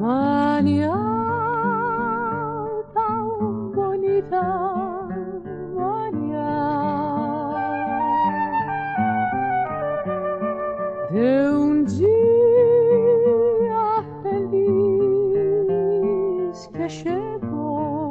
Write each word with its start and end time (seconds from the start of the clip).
Mania. 0.00 1.05
De 11.10 11.48
un 11.50 11.84
dia 11.84 12.04
feliz 14.22 15.76
que 16.72 16.88
chegou. 16.88 18.10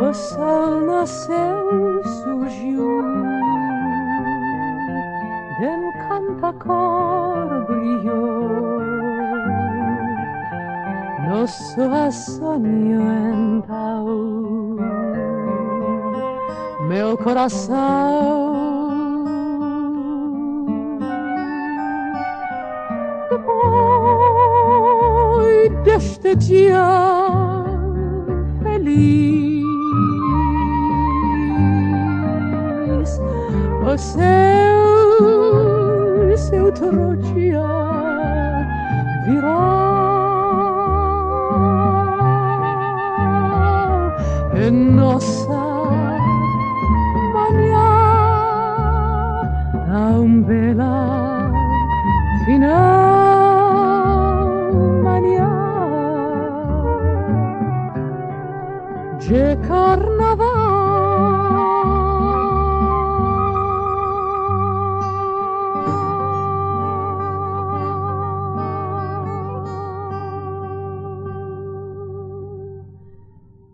O 0.00 0.12
sol 0.12 0.80
nasceu, 0.82 2.02
surgiu, 2.22 3.02
de 5.58 5.66
encanta 5.66 6.52
cor 6.64 7.64
brilhou. 7.66 8.80
Nosso 11.28 12.12
sonho 12.12 13.02
então, 13.60 14.06
meu 16.88 17.16
coração. 17.18 18.75
Deste 25.86 26.34
dia 26.34 26.84
feliz, 28.60 29.64
o 33.84 33.96
seu, 33.96 34.26
seu 36.36 36.64
outro 36.64 37.16
dia 37.18 37.62
virá. 39.26 39.86
Em 44.56 44.72
nossa 44.72 45.62
manhã 47.32 47.86
tão 49.86 50.42
bela 50.42 51.52
final 52.44 52.95
Czy 59.26 59.34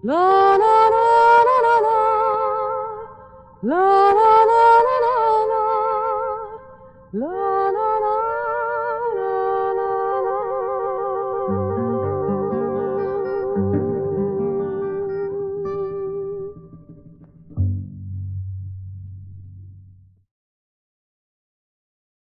La 0.05 0.15
la 0.59 0.75
la 0.91 1.57
la 1.65 1.77
la. 1.85 1.99
La 3.63 4.13
la 4.15 4.22